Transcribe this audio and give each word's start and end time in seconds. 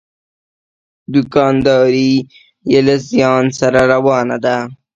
دوکانداري 1.13 2.11
یې 2.71 2.79
له 2.87 2.95
زیان 3.07 3.45
سره 3.59 3.79
روانه 3.93 4.37
ده. 4.45 4.57